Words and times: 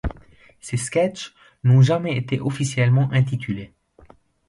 Ces 0.61 0.77
sketches 0.77 1.35
n'ont 1.63 1.83
jamais 1.83 2.17
été 2.17 2.39
officiellement 2.39 3.11
intitulés. 3.11 3.71